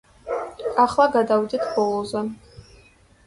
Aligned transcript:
ახლა 0.83 1.05
გადავიდეთ 1.17 1.67
ბოლოზე. 1.75 2.23